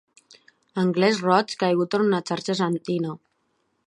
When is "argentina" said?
2.57-3.13